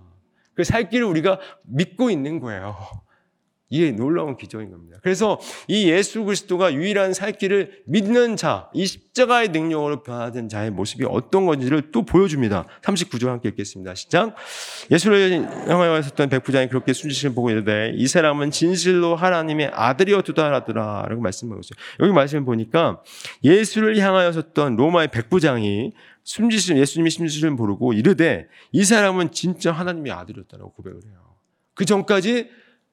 [0.53, 2.77] 그 살 길을 우리가 믿고 있는 거예요.
[3.71, 4.97] 이게 놀라운 기적인 겁니다.
[5.01, 11.05] 그래서 이 예수 그리스도가 유일한 살 길을 믿는 자, 이 십자가의 능력으로 변화된 자의 모습이
[11.07, 12.67] 어떤 건지를 또 보여줍니다.
[12.83, 13.95] 39절 함께 읽겠습니다.
[13.95, 14.35] 시작.
[14.91, 21.61] 예수를 향하여 섰던 백부장이 그렇게 순지심을 보고 이르되 이 사람은 진실로 하나님의 아들이었도다라더라 라고 말씀하고
[21.61, 21.79] 있어요.
[22.01, 23.01] 여기 말씀을 보니까
[23.43, 30.73] 예수를 향하여 섰던 로마의 백부장이 숨지심 예수님이 심지를 모르고 이르되 이 사람은 진짜 하나님의 아들이었다라고
[30.73, 31.21] 고백을 해요.
[31.73, 32.49] 그 전까지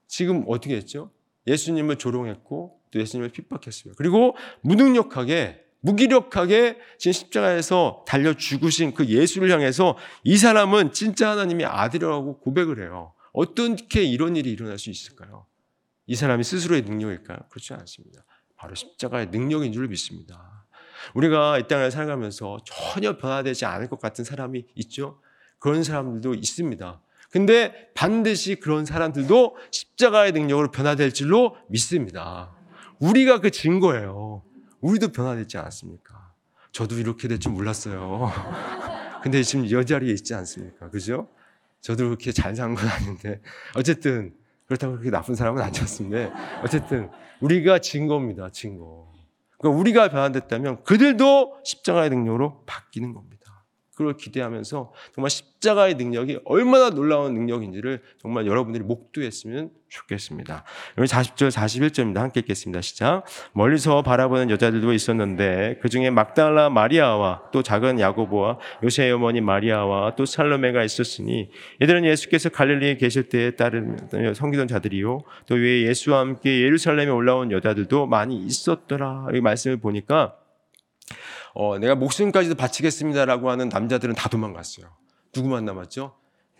[0.09, 1.11] 지금 어떻게 했죠?
[1.47, 3.95] 예수님을 조롱했고 또 예수님을 핍박했어요.
[3.97, 12.41] 그리고 무능력하게 무기력하게 지금 십자가에서 달려 죽으신 그 예수를 향해서 이 사람은 진짜 하나님의 아들이라고
[12.41, 13.13] 고백을 해요.
[13.33, 15.47] 어떻게 이런 일이 일어날 수 있을까요?
[16.07, 17.39] 이 사람이 스스로의 능력일까요?
[17.51, 18.25] 그렇지 않습니다.
[18.57, 20.67] 바로 십자가의 능력인 줄 믿습니다.
[21.15, 25.21] 우리가 이 땅을 살아가면서 전혀 변화되지 않을 것 같은 사람이 있죠?
[25.61, 27.01] 그런 사람들도 있습니다.
[27.31, 32.55] 근데 반드시 그런 사람들도 십자가의 능력으로 변화될 줄로 믿습니다.
[33.01, 34.43] 우리가 그 증거예요.
[34.81, 36.33] 우리도 변화됐지 않았습니까?
[36.73, 38.31] 저도 이렇게 될 줄 몰랐어요.
[39.23, 40.91] 근데 지금 이 자리에 있지 않습니까?
[40.91, 41.29] 그죠?
[41.81, 43.41] 저도 그렇게 잘 산 건 아닌데.
[43.75, 44.35] 어쨌든,
[44.67, 46.63] 그렇다고 그렇게 나쁜 사람은 아니었습니다.
[46.63, 47.11] 어쨌든,
[47.41, 48.51] 우리가 증거입니다.
[48.51, 49.13] 증거.
[49.59, 53.38] 그러니까 우리가 변화됐다면 그들도 십자가의 능력으로 바뀌는 겁니다.
[53.99, 60.63] 그걸 기대하면서 정말 십자가의 능력이 얼마나 놀라운 능력인지를 정말 여러분들이 목도했으면 좋겠습니다.
[60.99, 62.19] 여기 40절, 41절입니다.
[62.19, 62.81] 함께 읽겠습니다.
[62.81, 63.25] 시작.
[63.55, 70.25] 멀리서 바라보는 여자들도 있었는데 그 중에 막달라 마리아와 또 작은 야고보와 요새의 어머니 마리아와 또
[70.25, 71.51] 살로메가 있었으니
[71.83, 73.99] 이들은 예수께서 갈릴리에 계실 때에 따른
[74.33, 75.25] 성기던 자들이요.
[75.47, 79.27] 또 위에 예수와 함께 예루살렘에 올라온 여자들도 많이 있었더라.
[79.35, 80.37] 이 말씀을 보니까
[81.55, 84.87] 어, 내가 목숨까지도 바치겠습니다라고 하는 남자들은 다 도망갔어요.
[85.35, 86.15] 누구만 남았죠?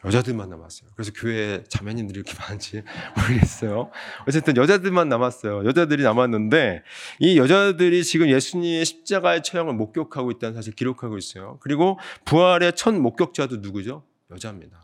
[0.05, 0.91] 여자들만 남았어요.
[0.95, 2.83] 그래서 교회 자매님들이 이렇게 많은지
[3.17, 3.91] 모르겠어요.
[4.29, 5.65] 어쨌든 여자들만 남았어요.
[5.65, 6.83] 여자들이 남았는데
[7.19, 11.59] 이 여자들이 지금 예수님의 십자가의 처형을 목격하고 있다는 사실 기록하고 있어요.
[11.61, 14.05] 그리고 부활의 첫 목격자도 누구죠?
[14.31, 14.79] 여자입니다.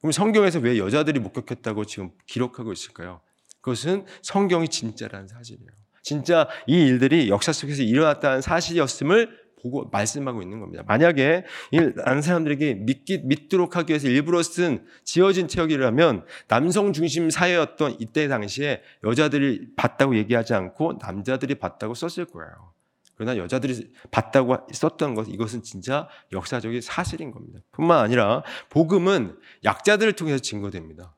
[0.00, 3.20] 그럼 성경에서 왜 여자들이 목격했다고 지금 기록하고 있을까요?
[3.60, 5.70] 그것은 성경이 진짜라는 사실이에요.
[6.06, 9.28] 진짜 이 일들이 역사 속에서 일어났다는 사실이었음을
[9.60, 10.84] 보고 말씀하고 있는 겁니다.
[10.86, 11.44] 만약에
[12.04, 18.82] 다른 사람들에게 믿기, 믿도록 하기 위해서 일부러 쓴 지어진 체역이라면 남성 중심 사회였던 이때 당시에
[19.02, 22.52] 여자들이 봤다고 얘기하지 않고 남자들이 봤다고 썼을 거예요.
[23.16, 27.58] 그러나 여자들이 봤다고 썼던 것 이것은 진짜 역사적인 사실인 겁니다.
[27.72, 31.16] 뿐만 아니라 복음은 약자들을 통해서 증거됩니다.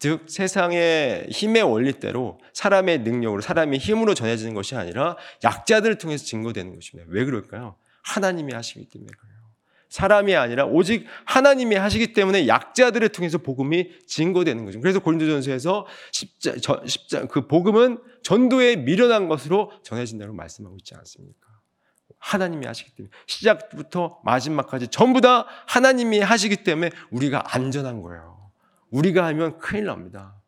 [0.00, 7.08] 즉 세상의 힘의 원리대로 사람의 능력으로 사람의 힘으로 전해지는 것이 아니라 약자들을 통해서 증거되는 것입니다.
[7.12, 7.76] 왜 그럴까요?
[8.02, 9.34] 하나님이 하시기 때문에 그래요.
[9.90, 14.80] 사람이 아니라 오직 하나님이 하시기 때문에 약자들을 통해서 복음이 증거되는 거죠.
[14.80, 21.46] 그래서 고린도전서에서 십자, 저, 십자 그 복음은 전도에 미련한 것으로 전해진다고 말씀하고 있지 않습니까?
[22.18, 28.39] 하나님이 하시기 때문에 시작부터 마지막까지 전부 다 하나님이 하시기 때문에 우리가 안전한 거예요.
[28.90, 30.40] 우리가 하면 큰일 납니다.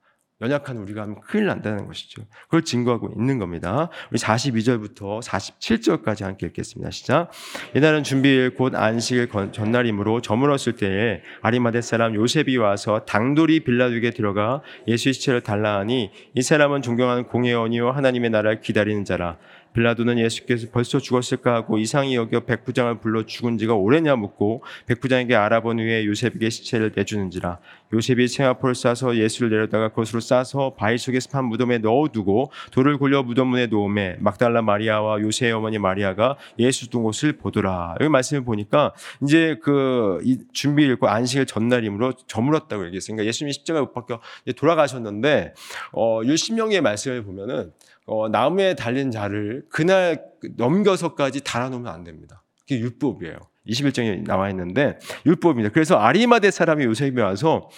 [0.42, 2.22] 연약한 우리가 하면 큰일 난다는 것이죠.
[2.46, 3.88] 그걸 증거하고 있는 겁니다.
[4.10, 6.90] 우리 42절부터 47절까지 함께 읽겠습니다.
[6.90, 7.30] 시작.
[7.76, 15.12] 이날은 준비일 곧 안식일 전날이므로 저물었을 때에 아리마대 사람 요셉이 와서 당돌이 빌라둑에 들어가 예수의
[15.14, 19.38] 시체를 달라 하니 이 사람은 존경하는 공회원이요 하나님의 나라를 기다리는 자라
[19.74, 25.80] 빌라도는 예수께서 벌써 죽었을까 하고 이상히 여겨 백부장을 불러 죽은 지가 오래냐 묻고 백부장에게 알아본
[25.80, 27.58] 후에 요셉에게 시체를 내주는지라.
[27.92, 33.48] 요셉이 세마포를 싸서 예수를 내려다가 그것으로 싸서 바위 속에 습한 무덤에 넣어두고 돌을 굴려 무덤
[33.48, 37.96] 문에 놓음에 막달라 마리아와 요셉의 어머니 마리아가 예수 둔 곳을 보더라.
[38.00, 40.20] 여기 말씀을 보니까 이제 그
[40.52, 44.20] 준비 일고 안식일 전날이므로 저물었다고 얘기했으니까 그러니까 예수님이 십자가에 못 박혀
[44.56, 45.54] 돌아가셨는데
[45.92, 47.72] 어, 율신명의 말씀을 보면은
[48.06, 50.24] 어, 나무에 달린 자를 그날
[50.56, 52.42] 넘겨서까지 달아놓으면 안 됩니다.
[52.60, 53.36] 그게 율법이에요.
[53.68, 55.70] 21장에 나와 있는데 율법입니다.
[55.72, 57.68] 그래서 아리마대 사람이 요셉이 와서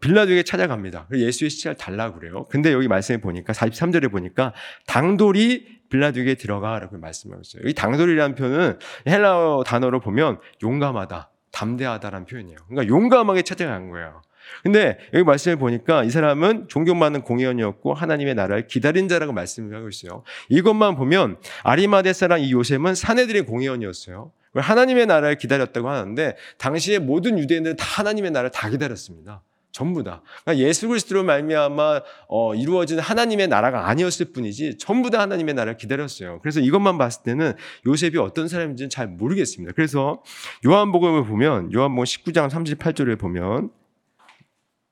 [0.00, 1.08] 빌라도에게 찾아갑니다.
[1.12, 2.46] 예수의 시체를 달라고 그래요.
[2.50, 4.54] 근데 여기 말씀에 보니까 43절에 보니까
[4.86, 7.68] 당돌이 빌라도에게 들어가라고 말씀하고 있어요.
[7.68, 12.56] 이 당돌이라는 표현은 헬라어 단어로 보면 용감하다, 담대하다라는 표현이에요.
[12.68, 14.22] 그러니까 용감하게 찾아간 거예요.
[14.62, 20.22] 근데 여기 말씀을 보니까 이 사람은 존경받는 공의원이었고 하나님의 나라를 기다린 자라고 말씀을 하고 있어요.
[20.48, 24.32] 이것만 보면 아리마대 사람 이 요셉은 사내들의 공의원이었어요.
[24.54, 29.42] 하나님의 나라를 기다렸다고 하는데 당시에 모든 유대인들은 다 하나님의 나라를 다 기다렸습니다.
[29.76, 30.22] 전부 다.
[30.42, 36.38] 그러니까 예수 그리스도로 말미암아 어, 이루어진 하나님의 나라가 아니었을 뿐이지 전부 다 하나님의 나라를 기다렸어요.
[36.40, 37.52] 그래서 이것만 봤을 때는
[37.86, 39.74] 요셉이 어떤 사람인지는 잘 모르겠습니다.
[39.76, 40.22] 그래서
[40.64, 43.68] 요한복음을 보면 요한복음 19장 38절을 보면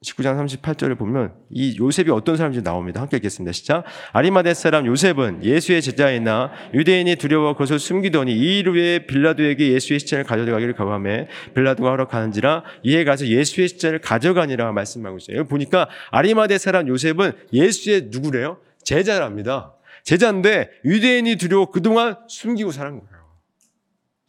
[0.05, 3.01] 19장 38절을 보면 이 요셉이 어떤 사람인지 나옵니다.
[3.01, 3.53] 함께 읽겠습니다.
[3.53, 3.85] 시작.
[4.13, 10.75] 아리마대 사람 요셉은 예수의 제자이나 유대인이 두려워 그것을 숨기더니 이일 후에 빌라도에게 예수의 시체를 가져가기를
[10.75, 15.39] 가감해 빌라도가 허락하는지라 이에 가서 예수의 시체를 가져가니라 말씀하고 있어요.
[15.39, 18.59] 여기 보니까 아리마대 사람 요셉은 예수의 누구래요?
[18.85, 19.73] 제자랍니다.
[20.03, 23.24] 제자인데 유대인이 두려워 그동안 숨기고 살은 거예요.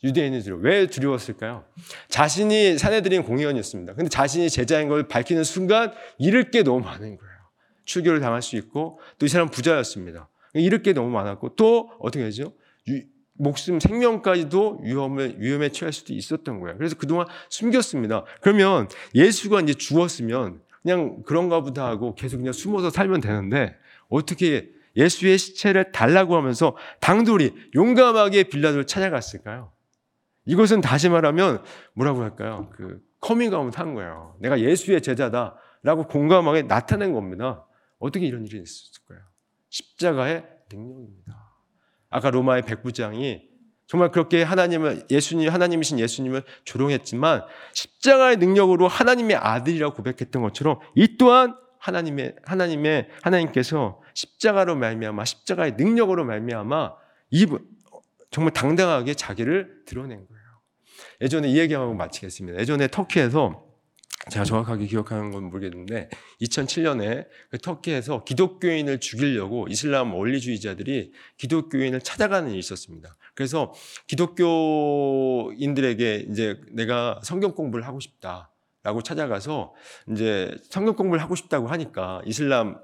[0.02, 0.62] 두려워.
[0.62, 1.66] 왜 두려웠을까요?
[2.10, 3.94] 자신이 사내들인 공의원이었습니다.
[3.96, 7.36] 근데 자신이 제자인 걸 밝히는 순간 잃을 게 너무 많은 거예요.
[7.86, 10.30] 출교를 당할 수 있고 또 이 사람 부자였습니다.
[10.54, 12.54] 잃을 게 너무 많았고 또 어떻게 되죠?
[12.88, 13.02] 유,
[13.38, 16.78] 목숨 생명까지도 위험에 위험에 처할 수도 있었던 거예요.
[16.78, 18.24] 그래서 그동안 숨겼습니다.
[18.42, 23.76] 그러면 예수가 이제 죽었으면 그냥 그런가 보다 하고 계속 그냥 숨어서 살면 되는데
[24.08, 29.72] 어떻게 예수의 시체를 달라고 하면서 당돌히 용감하게 빌라도를 찾아갔을까요?
[30.46, 32.70] 이것은 다시 말하면 뭐라고 할까요?
[32.76, 34.36] 그 coming out 한 거예요.
[34.40, 37.66] 내가 예수의 제자다라고 과감하게 나타낸 겁니다.
[38.00, 39.20] 어떻게 이런 일이 있었을까요?
[39.70, 41.46] 십자가의 능력입니다.
[42.10, 43.50] 아까 로마의 백부장이
[43.88, 51.56] 정말 그렇게 하나님을 예수님 하나님이신 예수님을 조롱했지만 십자가의 능력으로 하나님의 아들이라고 고백했던 것처럼 이 또한
[51.80, 56.94] 하나님의 하나님의 하나님께서 십자가로 말미암아 십자가의 능력으로 말미암아
[57.32, 57.46] 이
[58.36, 60.44] 정말 당당하게 자기를 드러낸 거예요.
[61.22, 62.60] 예전에 이 얘기하고 마치겠습니다.
[62.60, 63.64] 예전에 터키에서
[64.30, 66.10] 제가 정확하게 기억하는 건 모르겠는데
[66.42, 73.16] 2007년에 그 터키에서 기독교인을 죽이려고 이슬람 원리주의자들이 기독교인을 찾아가는 일이 있었습니다.
[73.36, 73.74] 그래서
[74.08, 78.52] 기독교인들에게 이제 내가 성경 공부를 하고 싶다
[78.84, 79.74] 라고 찾아가서
[80.12, 82.76] 이제 성경 공부를 하고 싶다고 하니까 이슬람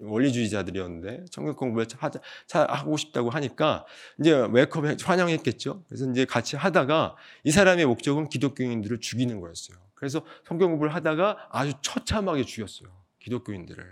[0.00, 2.20] 원리주의자들이었는데 성경 공부를 하자,
[2.68, 3.84] 하고 싶다고 하니까
[4.20, 5.84] 이제 welcome 환영했겠죠.
[5.88, 9.78] 그래서 이제 같이 하다가 이 사람의 목적은 기독교인들을 죽이는 거였어요.
[9.94, 12.88] 그래서 성경 공부를 하다가 아주 처참하게 죽였어요.
[13.20, 13.84] 기독교인들을.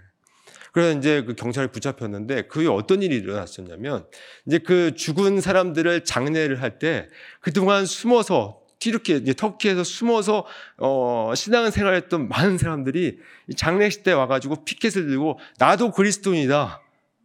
[0.72, 4.06] 그래서 이제 그 경찰이 붙잡혔는데 그게 어떤 일이 일어났었냐면
[4.46, 7.08] 이제 그 죽은 사람들을 장례를 할 때
[7.40, 10.46] 그동안 숨어서 이렇게 터키에서 숨어서
[10.78, 13.18] 어, 신앙 생활했던 많은 사람들이
[13.56, 16.80] 장례식 때 와가지고 피켓을 들고 나도 그리스도인이다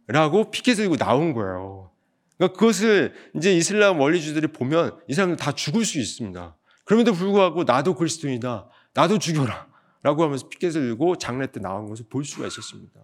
[0.08, 1.90] 라고 피켓을 들고 나온 거예요.
[2.36, 6.56] 그러니까 그것을 이제 이슬람 원리주들이 보면 이 사람들 다 죽을 수 있습니다.
[6.84, 8.68] 그럼에도 불구하고 나도 그리스도인이다.
[8.94, 9.68] 나도 죽여라.
[10.02, 13.00] 라고 하면서 피켓을 들고 장례 때 나온 것을 볼 수가 있었습니다.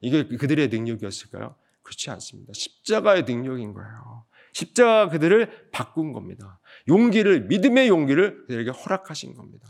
[0.00, 1.56] 이게 그들의 능력이었을까요?
[1.82, 2.52] 그렇지 않습니다.
[2.54, 4.13] 십자가의 능력인 거예요.
[4.54, 6.58] 십자가 그들을 바꾼 겁니다.
[6.88, 9.68] 용기를 믿음의 용기를 그들에게 허락하신 겁니다.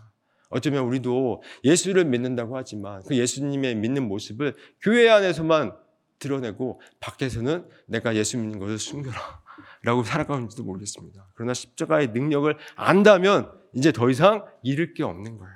[0.51, 5.77] 어쩌면 우리도 예수를 믿는다고 하지만 그 예수님의 믿는 모습을 교회 안에서만
[6.21, 9.43] 드러내고 밖에서는 내가 예수 믿는 것을 숨겨라
[9.83, 11.29] 라고 살아가는지도 모르겠습니다.
[11.35, 15.55] 그러나 십자가의 능력을 안다면 이제 더 이상 잃을 게 없는 거예요.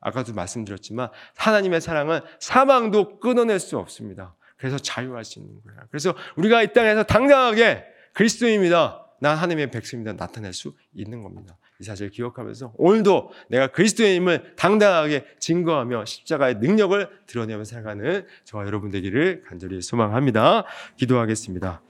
[0.00, 4.34] 아까도 말씀드렸지만 하나님의 사랑은 사망도 끊어낼 수 없습니다.
[4.56, 5.80] 그래서 자유할 수 있는 거예요.
[5.90, 7.84] 그래서 우리가 이 땅에서 당당하게
[8.20, 9.06] 그리스도입니다.
[9.18, 10.14] 난 하나님의 백성입니다.
[10.14, 11.56] 나타낼 수 있는 겁니다.
[11.80, 19.44] 이 사실을 기억하면서 오늘도 내가 그리스도인임을 당당하게 증거하며 십자가의 능력을 드러내며 살아가는 저와 여러분 되기를
[19.46, 20.66] 간절히 소망합니다.
[20.98, 21.80] 기도하겠습니다.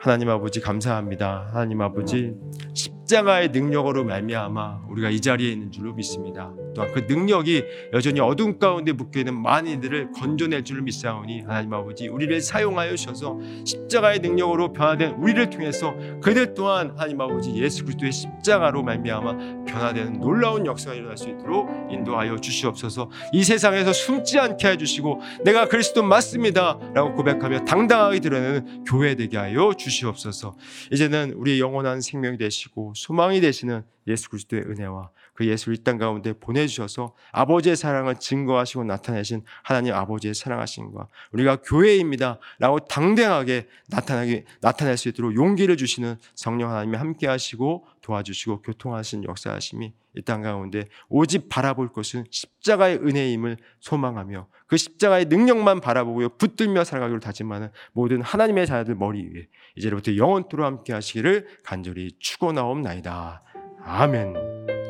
[0.00, 1.50] 하나님 아버지 감사합니다.
[1.52, 2.34] 하나님 아버지
[3.12, 6.50] 십자가의 능력으로 말미암아 우리가 이 자리에 있는 줄로 믿습니다.
[6.74, 12.08] 또한 그 능력이 여전히 어둠 가운데 묶여 있는 많은 이들을 건져낼 줄로 믿사오니 하나님 아버지
[12.08, 18.82] 우리를 사용하여 주셔서 십자가의 능력으로 변화된 우리를 통해서 그들 또한 하나님 아버지 예수 그리스도의 십자가로
[18.82, 23.10] 말미암아 변화되는 놀라운 역사가 일어날 수 있도록 인도하여 주시옵소서.
[23.32, 29.72] 이 세상에서 숨지 않게 해 주시고 내가 그리스도 맞습니다라고 고백하며 당당하게 드러내는 교회 되게 하여
[29.74, 30.56] 주시옵소서.
[30.92, 36.32] 이제는 우리의 영원한 생명이 되시고 소망이 되시는 예수 그리스도의 은혜와 그 예수를 이 땅 가운데
[36.32, 45.08] 보내주셔서 아버지의 사랑을 증거하시고 나타내신 하나님 아버지의 사랑하심과 우리가 교회입니다 라고 당당하게 나타나게, 나타낼 수
[45.08, 51.92] 있도록 용기를 주시는 성령 하나님이 함께 하시고 도와주시고 교통하신 역사하심이 이 땅 가운데 오직 바라볼
[51.92, 59.22] 것은 십자가의 은혜임을 소망하며 그 십자가의 능력만 바라보고요 붙들며 살아가기로 다짐하는 모든 하나님의 자녀들 머리
[59.22, 63.42] 위에 이제부터 영원토록 함께 하시기를 간절히 축원하옵나이다.
[63.84, 64.81] 아멘.